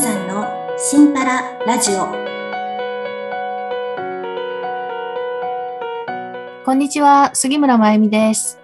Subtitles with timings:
[0.00, 0.46] さんの
[0.78, 2.06] シンパララジオ。
[6.64, 8.58] こんにちは、杉村真由美です。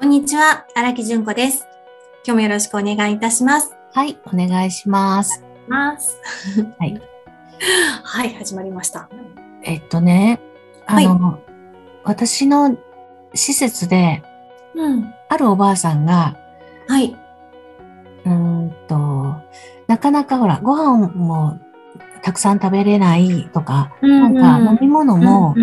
[0.00, 1.68] こんにちは荒木純子です。
[2.26, 3.76] 今日もよろしくお願いいたします。
[3.92, 5.44] はい、お願いします。
[5.68, 6.20] ます。
[6.80, 7.00] はい。
[8.02, 9.08] はい始まりました。
[9.62, 10.40] えっとね、
[10.86, 11.38] あの、
[12.02, 12.76] 私の
[13.34, 14.24] 施設で、
[14.74, 15.14] うん。
[15.28, 16.36] あるおばあさんが、
[16.88, 17.16] はい
[19.86, 21.60] なかなかほら、ご飯も
[22.22, 25.54] たくさん食べれないとか、なんか飲み物も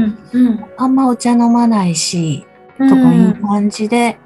[0.78, 2.46] あんまお茶飲まないし、
[2.80, 2.90] うん。
[2.90, 4.18] とかいう感じで、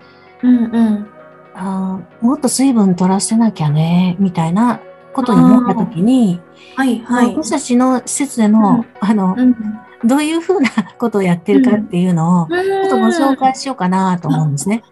[0.43, 1.07] うんうん。
[1.55, 4.79] あーもっと水分取らせなきゃね、みたいな
[5.13, 6.39] ことに思ったときに、
[6.75, 7.35] はいはい。
[7.35, 9.55] 私たちの施設での、あの、うん。
[10.05, 10.69] どういうふうな
[10.99, 14.83] ことをやってるかっていうのを、ちょっとご紹は介しようかなと思うんですね。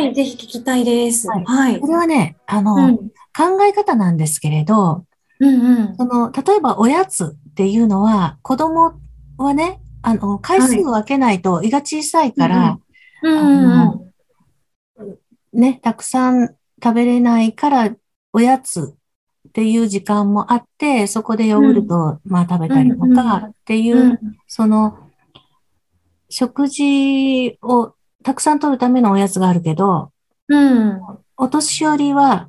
[0.00, 0.12] い。
[0.12, 1.28] ぜひ聞きたいです。
[1.28, 1.44] はい。
[1.44, 1.80] はい。
[1.80, 2.98] これはね、あの、うん
[3.38, 5.04] 考え方なんですけれど、
[5.38, 5.96] うんうん。
[5.96, 8.94] その、例えばおやつっていうのは、子供
[9.36, 12.80] はね、あの、回数を分けないと胃が小さいから、
[15.52, 17.94] ね、たくさん食べれないから、
[18.32, 18.96] おやつ
[19.48, 24.18] っていう時間もあって、そこでヨーグルトを、まあ食べたりとかっていうう、ん。
[24.48, 24.98] その、
[26.28, 30.10] 食事をたくさん取るためのおやつがあるけど、
[30.48, 31.00] うん。
[31.36, 32.48] お年寄りは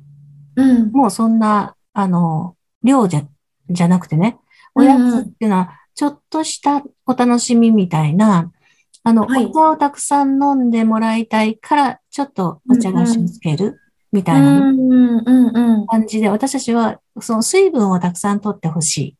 [0.56, 3.22] うんもうそんな、あの、量じゃ、
[3.68, 4.38] じゃなくてね、
[4.74, 8.50] おやつっていうのは、ちょっとしたお楽しみみたいな、
[9.02, 13.80] あの、はいお茶をたくさん飲んでもらいたいから、ちょっとお茶菓子をつける
[14.12, 14.72] みたいな
[15.86, 19.16] 感じで、私たちは、その水分をたくさん取ってほし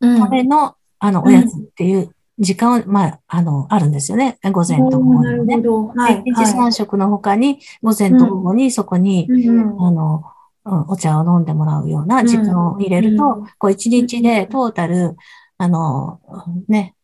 [0.00, 4.38] うんいための、あの、おやつっていう時間を、まあ、あの、あるんですよね。
[4.42, 5.70] 午前と午後にねなる。
[5.70, 6.00] ほど。
[6.00, 6.22] はい。
[6.24, 10.24] 一日三食の他に、午前と午後にそこに、うんあの、
[10.64, 13.46] うんお茶を飲んでもらうような時間を入れると、うん。
[13.58, 15.16] こう一日でトータル、
[15.58, 16.20] あの、
[16.68, 16.94] ね、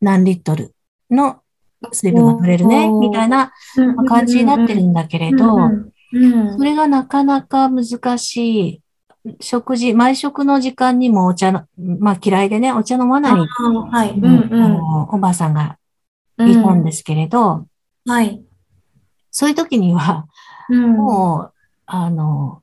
[0.00, 0.74] 何リットル
[1.10, 1.40] の
[1.92, 3.52] 水分が取れるね、うんみたいな
[4.06, 5.94] 感じになってるんだけれど、うんうん
[6.56, 8.36] それがなかなか難し
[8.68, 8.80] い。
[9.40, 14.10] 食事、毎食の時間にもお茶の、まあ嫌いでね、お茶飲まない、はい。
[14.10, 14.72] ううんあん。
[14.76, 15.78] のおばあさんが
[16.38, 16.50] うん。
[16.50, 17.66] いたんですけれど、
[18.06, 18.44] はい。
[19.30, 20.26] そういう時には、
[20.68, 20.92] うん。
[20.96, 21.52] もう、
[21.86, 22.62] あの、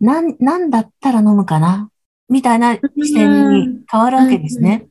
[0.00, 1.90] なん、なんだったら飲むかな？
[2.28, 4.86] みたいな視点に変わるわけですね。。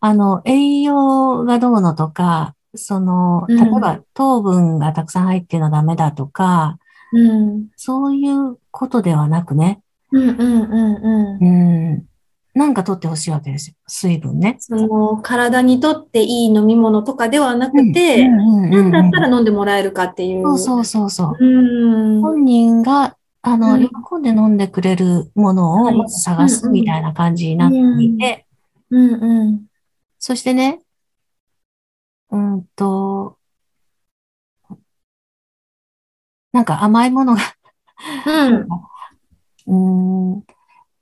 [0.00, 6.78] あの、栄養がどうのとか、その、うん例えば糖分がたくさん入ってるのはダメだとか、
[7.12, 7.66] うん。
[7.76, 10.96] そういうことではなくね、うんうんうん
[11.40, 11.92] うん。
[11.92, 12.06] うん、
[12.54, 13.76] なんか取ってほしいわけですよ。
[13.86, 14.56] 水分ね。
[14.58, 20.42] その、体にとっていい飲み物とかではなくて、なんだったら飲んでもらえるかっていう。
[20.42, 21.44] そうそうそうそう。
[21.44, 22.22] うん。
[22.22, 28.46] 本人が、あの、うん喜んで飲んでくれるものをまず探すみたいな感じになっていて、
[28.90, 29.66] うんうん。
[30.18, 30.80] そしてね、
[32.30, 33.36] うんと、
[36.52, 37.42] なんか甘いものが、
[38.26, 38.68] うん。
[39.66, 40.44] うーん、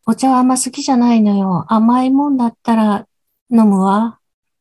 [0.07, 1.67] お茶はあんま好きじゃないのよ。
[1.69, 3.07] 甘いもんだったら
[3.51, 4.19] 飲むわ。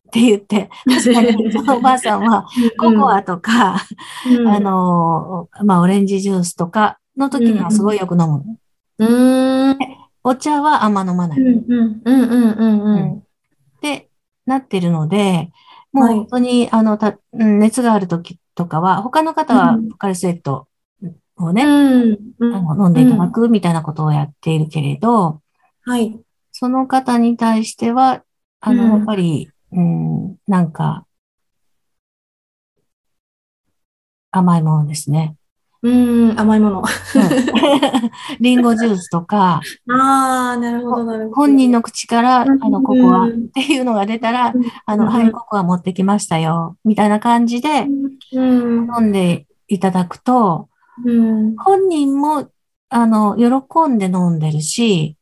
[0.08, 2.46] って言って、確かにそのおばあさんは
[2.78, 3.78] ココアとか、
[4.28, 8.58] うん、あの、まあ、オレンジジュースとかの時にはすごいよく飲む。
[8.98, 9.78] うーん。
[10.24, 11.40] お茶はあんま飲まない。
[11.40, 13.18] うんうんうんうんうんうん。
[13.18, 13.22] っ
[13.82, 14.10] て
[14.46, 15.52] なってるので、
[15.92, 20.68] もうはい本当に、あの、た、うん熱がある時とかは、他の方はうんポカリスエット
[21.38, 25.42] をね、うんうんあの飲んでいただくみたいなことをやっているけれど、
[25.86, 26.20] はい。
[26.52, 28.24] その方に対しては、
[28.60, 31.06] あの、うんやっぱり、うん、なんか、
[34.32, 35.36] 甘いものですね。
[35.82, 35.90] う
[36.34, 36.80] ん、甘いもの。
[36.80, 36.86] うん。
[38.40, 41.36] リンゴジュースとか、ああ、なるほど、なるほど。
[41.36, 42.60] 本人の口から、あうん。
[42.60, 44.54] の、ココアっていうのが出たら、
[44.86, 45.10] あの、うん。
[45.10, 47.88] はい、ココア持ってきましたよ、みたいな感じで
[48.34, 50.68] うん、飲んでいただくと、
[51.06, 52.50] うん、本人も、
[52.90, 55.16] あの、喜んで飲んでるし、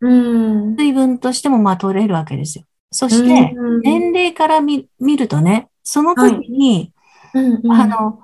[0.00, 0.76] うん。
[0.76, 2.64] 水分としてもまあ取れるわけですよ。
[2.90, 6.92] そして、うん、年齢から見見るとね、その時に、
[7.70, 8.20] あの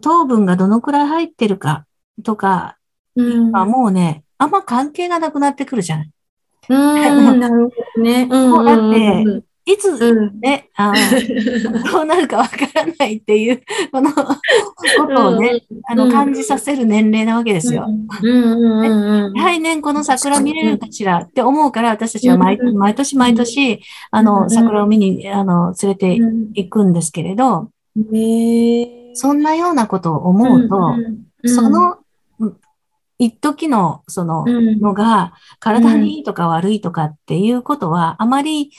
[0.00, 1.86] 糖分がどのくらい入ってるか
[2.24, 2.76] とか
[3.16, 6.10] うん、はもうね、あんま関係がなくなってくるじゃない。
[6.68, 6.94] うん、
[7.40, 8.28] なるほどね。
[8.30, 13.62] うん、もうだってうんいつうん、ね、あの どうなるかわからないっていう、
[13.92, 14.26] このこ
[15.14, 16.10] とをね、あの、うん。
[16.10, 17.86] 感じさせる年齢なわけですよ。
[17.86, 19.32] うん、うん、うん、うん。
[19.34, 23.80] 来年この桜見れるかしらって思うから、私たちは毎うん毎年毎年、
[24.10, 30.76] あうんの、桜を見に、あの、連れて行くんですけれど、ねえそんなようなことを思うと、
[31.42, 31.98] うん、その、
[33.18, 34.80] 一時のそのうん。
[34.80, 38.70] のが体にいいとか悪いとかっていうことはあまり、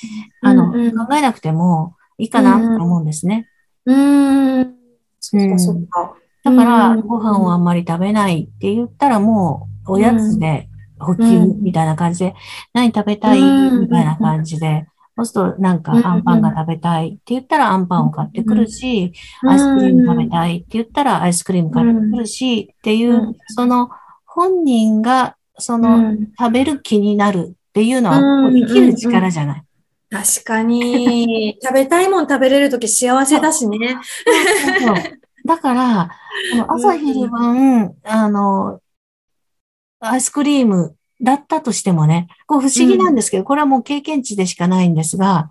[0.42, 0.98] あの、うんうん。
[0.98, 3.48] 考えなくてもいいかなと思うんですね。
[3.86, 4.76] うーん。
[5.20, 6.16] そっかそっか。
[6.44, 10.68] だから、うんご飯をあんまり食べないって言ったらもう、おやつで
[10.98, 12.34] 補給うんみたいな感じで、
[12.74, 14.88] 何食べたいうんみたいな感じで、
[15.26, 19.14] そうするとなんかうんアンパンが食べたいって言ったらアンパンを買ってくるし、
[19.48, 23.36] アイスクリーム食べたいって言ったらアイスクリーム買ってくるしっていうう、ん。
[23.48, 23.90] その
[24.26, 26.32] 本人がそのうん。
[26.38, 29.64] 食べる気になるっていうのはうん生きる力じゃない。
[30.10, 33.98] 確かに、 食べたいもん食べれるとき幸せだしね。
[34.80, 34.96] そう
[35.46, 36.10] だから、
[36.68, 38.80] 朝昼晩、あの、
[40.00, 45.50] アイスクリームだったとしてもね、こう不思議なんですけど、これはもう経験値でしかないんですが、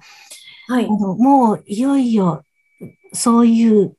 [0.68, 0.88] はいあ。
[0.88, 2.42] のもういよいよ
[3.12, 3.96] そういう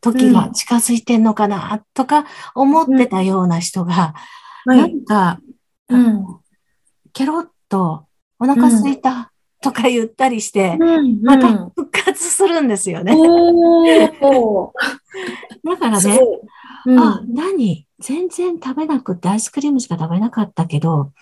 [0.00, 4.14] 時が近づいてんのかなとか思ってたような人が、は。
[4.66, 5.40] ないんか、
[5.88, 6.26] うん。
[7.12, 8.06] ケロッと
[8.38, 11.22] お腹空いたとか言ったりして、うん。
[11.22, 13.14] また復活するんですよね。
[15.64, 16.20] だからね、
[16.98, 17.86] あ、何？
[18.00, 21.12] 全然食べなくてアイスクリームしか食べなかったけど、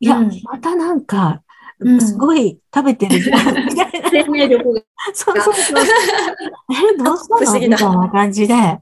[0.00, 1.42] いや、うんまたなんか、
[1.78, 4.10] うんすごい食べてるじゃん、みたいな。
[4.10, 4.82] 生命力が。
[5.14, 5.84] そうそうそう。
[6.94, 8.54] え、どうした不思議だのみたいな感じで、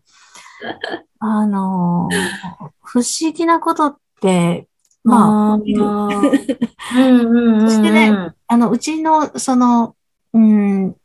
[1.18, 4.66] あのー不思議なことって、
[5.04, 6.00] まあ、起きるうん
[6.96, 7.70] うんうん。
[7.70, 9.94] そしてねあの、うちの、その、
[10.32, 10.96] うん、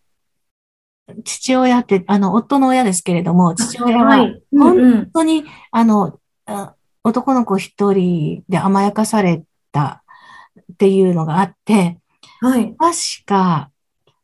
[1.23, 4.17] 父親って、あの、夫の親ですけれども、父親は、
[4.51, 6.24] 本当に、あの、あ
[7.03, 10.03] 男の子一人で甘やかされた
[10.73, 11.99] っていうのがあって、
[12.41, 12.75] はい。
[12.77, 12.95] 確
[13.25, 13.71] か、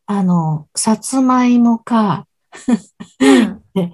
[0.05, 2.27] あの、さつまいもか、
[3.19, 3.63] うん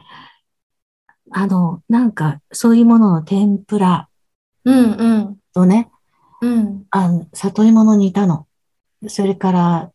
[1.31, 4.07] あの、なんか、そういうものの天ぷら
[4.63, 5.37] うんうん。
[5.53, 5.91] とね、
[6.41, 6.85] うん。
[6.89, 8.47] あの、里芋の煮たの。
[9.07, 9.91] それから、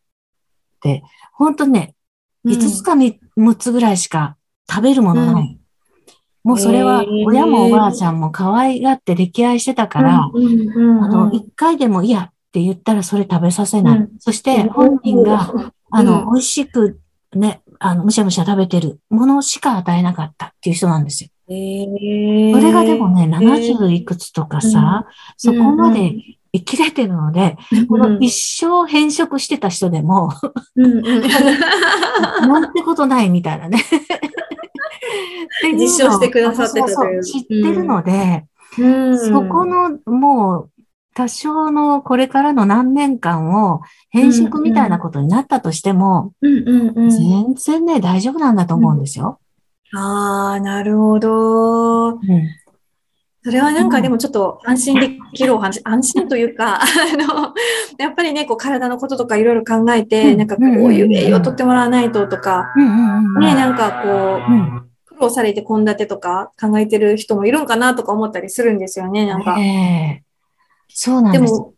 [0.82, 1.02] で、
[1.32, 1.94] 本当にね、
[2.44, 4.36] 5つか6つぐらいしか
[4.70, 5.58] 食べるものない。
[6.44, 13.98] もうそれは親もおばあちゃんも可愛がって歴愛してたから、あの、一回でもいいやって言ったらそれ食べさせない。
[13.98, 14.10] うん。
[14.18, 15.52] そして本人が、
[15.90, 17.00] あの、うん美味しく
[17.34, 21.30] ね、あの、むしゃむしゃ食べてるものしか与えなかったっていう人なんですよ。
[21.46, 23.76] それがでもね、へー。
[23.76, 25.06] 70いくつとかさ、
[25.36, 26.14] そこまで
[26.52, 27.56] 生きれてるので、
[27.88, 30.30] この一生変色してた人でも、
[30.76, 33.82] なんてことないみたいなね。
[34.92, 38.46] っていうのを実証してくださってたという知ってるので、
[38.78, 40.70] うんそこのもう
[41.14, 49.38] 多少のこれからの何年間を変色みたいなことになったとしても、うんうんうん全然ね、大丈夫なんだと思うんですよ。
[49.94, 52.12] ああ、なるほど。
[52.12, 52.18] うん。
[53.44, 56.86] それはなんかでもちょっと安心できるお話、安心というか、 あ
[57.16, 57.52] の、
[57.98, 63.40] やっぱりね、こう体のこととかいろいろ考えて、うんなんかこういう栄養を取ってもらわないととか、うんうんうん。
[63.40, 64.82] ね、なんかこう、うん。
[65.06, 69.56] 苦労されて献立とか考えてる人もいるんかなとか思ったりするんですよね、なんか。
[69.58, 69.62] え
[70.20, 70.22] え
[70.88, 71.44] そうなんです。
[71.44, 71.74] でも、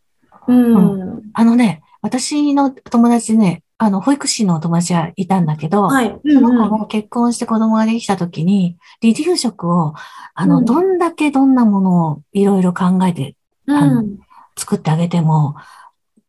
[0.48, 1.22] うん。
[1.32, 6.20] あのね、私の友達でね、あの、保育士の友達がいたんだけど、はい。
[6.24, 9.94] そのうんうん子が結婚して子供ができたときに、離乳食を、
[10.34, 14.18] あの、うんどんだけどんなものをいろいろ考えてうん
[14.56, 15.56] 作ってあげても、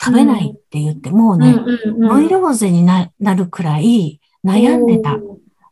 [0.01, 5.13] 食べないって言って、もうね、うんうんノイローゼにななるくらい悩んでた、。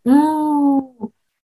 [0.05, 0.77] うん。
[0.77, 0.83] うん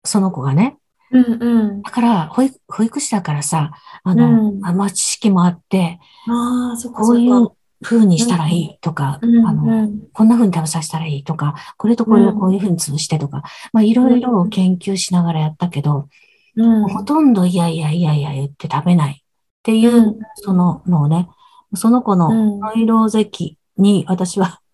[0.03, 0.77] その子がね。
[1.11, 1.81] うん。
[1.81, 3.71] だから、保育保育士だからさ、
[4.03, 7.56] あの、うんあまあ、知識もあって、ああ、そこいうそう。
[7.83, 13.43] 風にしたらいいとか、うんあの、うんこんな風に食べさせたらいいとか、これとこれをこういう風に潰してとか、
[13.73, 16.07] まあいろいろ研究しながらやったけど、
[16.55, 19.23] うんほとんどいやいやいやいや言って食べないっ
[19.61, 21.29] ていう、うんそののをね、
[21.75, 24.59] その子のうんノイローゼ期に私は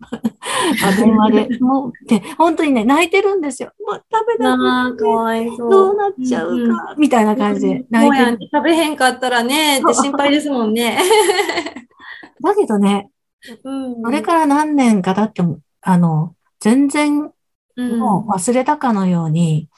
[0.82, 3.72] あ電話で、もう、で、本当にね、泣いてるんですよ。
[3.86, 5.70] もう食べなああ、かわいそう。
[5.70, 8.38] どうなっちゃうか、みたいな感じで泣いてる。
[8.50, 10.98] 食べへんかったらね、って心配ですもんね。
[12.42, 13.10] だけどね、
[13.62, 17.30] うんそれから何年か経っても、あの、全然
[17.76, 19.68] うんもう忘れたかのように、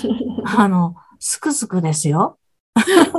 [0.44, 2.38] あの、すくすくですよ。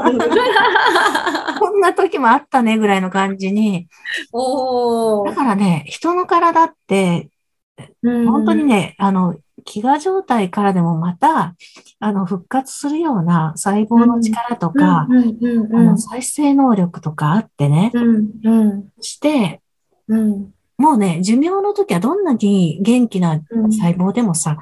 [1.60, 3.88] こんな時もあったねぐらいの感じに。
[5.26, 7.30] だからね、人の体って、
[8.04, 9.36] うん本当にね、あの、
[9.66, 11.56] 飢餓状態からでもまた、
[12.00, 15.08] あの、復活するような細胞の力とか、
[15.98, 18.90] 再生能力とかあってね、うんうん。
[19.02, 19.62] して、
[20.08, 20.54] うん。
[20.78, 24.58] もうね、寿命の時はどんなに元気な細胞でもさ、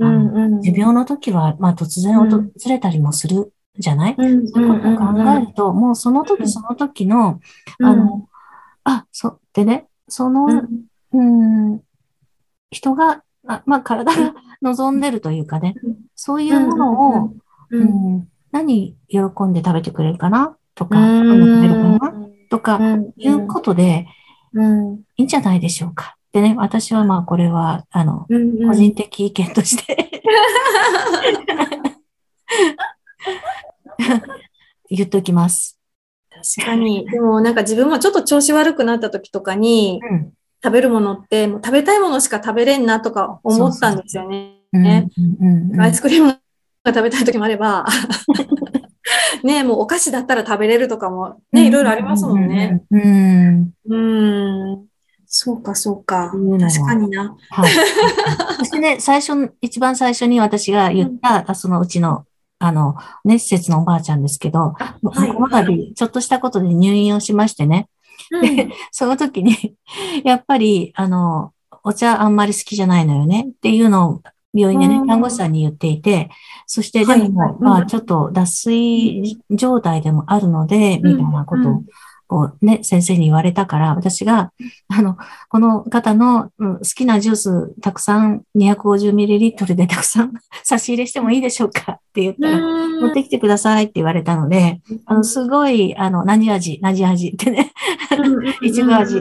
[0.00, 0.60] あのうん。
[0.62, 7.40] 持病の時は、まあ突然訪れたりもするじゃない、うんそういうことを考えると、もうその時その時の、
[7.82, 8.28] あの、
[8.84, 10.46] あ、そう、でね、その、
[11.12, 11.80] うん、
[12.70, 15.74] 人が、あまあ、体が望んでるというかね、
[16.14, 17.24] そういうものを、
[17.70, 20.56] ううんん、何喜んで食べてくれるかな？
[20.74, 22.28] とか、喜んで食べるかな？
[22.48, 22.78] とか、
[23.16, 24.06] いうことで
[24.52, 26.16] うんいいんじゃないでしょうか。
[26.32, 30.10] でね、私はまあ、これは、あの、うん個人的意見として
[34.90, 35.78] 言っておきます。
[36.56, 37.08] 確かに。
[37.08, 40.32] でもなんか自分もちょっと調子悪くなった時とかにうん。
[40.62, 44.56] 食べるものってもう食べたいものしか食べれんなとか思ったんですよね。
[45.78, 46.38] アイスクリームが
[46.86, 47.86] 食べたい時もあれば、
[49.44, 52.82] ねもうお菓子だったら食べれるとかもね、いろいろありますもんね。。
[52.90, 54.86] うんうんうん。
[55.26, 56.32] そうか、そうか。
[56.32, 57.36] 確かにな。
[57.50, 57.70] はい。
[58.58, 62.24] そしてね、最初、一番最初に私が言った、あそのうちの、
[62.58, 64.96] あの、ね、施設のおばあちゃんですけど、は
[65.26, 67.88] いこの度、ちょっとしたことで入院をしましてね、
[68.30, 68.72] うん。
[68.90, 69.76] その時に、
[70.24, 71.52] やっぱり、あの、
[71.84, 75.06] お茶あんまり好きじゃないのよねっていうのを病院でねう、ん。
[75.06, 76.30] 看護師さんに言っていて、
[76.66, 77.30] そしてではい。
[77.30, 81.82] も、まあちょっと脱水状態でもあるので、みたいなことを、
[82.28, 84.52] こうね、先生に言われたから、私が、
[84.88, 85.16] あの、
[85.48, 90.32] この方の、うん好きなジュース、たくさん、250ml でたくさん
[90.64, 92.58] 差し入れしてもいいでしょうかって言ったら、
[93.00, 97.70] 持ってきてくださいって言われたので、あの、すごい、あの、何味、何味ってね、
[98.62, 99.20] いちご味、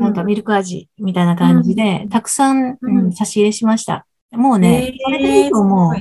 [0.00, 4.06] なんかミルク味みたいな感じで、たくさん、うんうん差し入れしました。
[4.32, 5.94] もうね、それでいいと思う。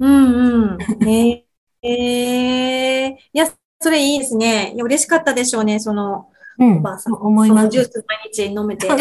[0.00, 0.78] うんうん。
[1.00, 1.44] ね
[1.82, 3.46] えー、いや、
[3.80, 4.72] それいいですね。
[4.74, 6.28] いや、嬉しかったでしょうね、その、
[6.58, 7.14] うんおばあさん。
[7.14, 8.88] 思いますジュース毎日飲めて。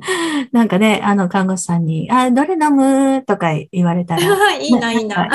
[0.52, 3.22] なんかね、あの、看護師さんに、あ、どれ飲む？
[3.26, 4.22] とか言われたら。
[4.56, 5.28] いいな、いいな。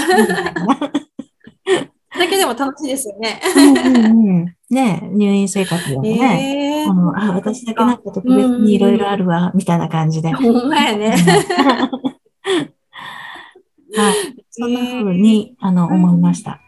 [2.25, 3.41] だけでも楽しいですよね。
[3.55, 6.84] うんうんうんね入院生活でもね。
[6.84, 10.32] えーあのあ、私だけなんか特別にいろいろあるわ、みたいな感じで。
[10.34, 11.15] ほんまやね。
[13.96, 14.15] はい。
[14.51, 16.60] そんな風に、あの、思いました。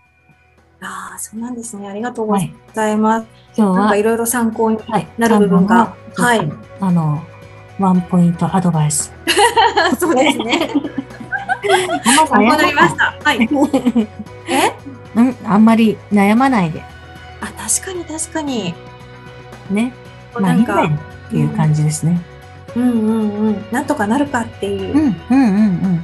[0.81, 1.87] ああ、そうなんですね。
[1.87, 2.37] ありがとうご
[2.73, 3.27] ざいます。
[3.55, 5.07] 今日は、いろいろ参考にはい。
[5.17, 5.95] なる部分が。
[6.15, 6.51] はい。
[6.79, 7.21] あの、
[7.79, 9.13] ワンポイントアドバイス。
[9.99, 10.69] そうですね。
[12.05, 13.15] あ参考になりました。
[13.23, 13.39] はい。
[14.49, 14.86] え？
[15.17, 16.83] うん、あんまり悩まないで。
[17.41, 18.73] あ、確かに確かに。
[19.71, 19.93] ね。
[20.33, 22.21] まあ、ないんかっていう感じですね。
[22.75, 23.65] うんうんうん。
[23.71, 24.99] なんとかなるかっていうう。
[24.99, 26.03] ん、うん、うん、うん。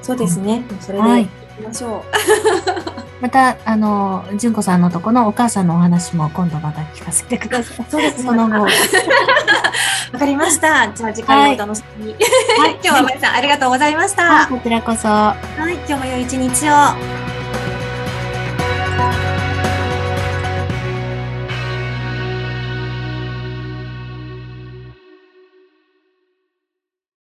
[0.00, 0.64] そうですね。
[0.80, 2.02] それではいいきましょう。
[3.20, 7.86] また、あの、純子さんのとこのお母さんのお話も今度また聞かせてください。
[7.88, 8.66] そうですねその後。
[10.12, 10.90] わかりました。
[10.92, 12.16] じゃあ次回もお楽しみに。
[12.58, 14.24] はい 今日はまりさんありがとうございました。
[14.24, 15.08] はいこちらこそ。
[15.08, 17.21] はい、今日も良い一日を。